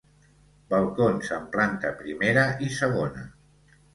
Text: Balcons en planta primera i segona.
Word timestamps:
Balcons 0.73 1.27
en 1.35 1.43
planta 1.57 1.93
primera 2.01 2.45
i 2.69 2.73
segona. 2.79 3.29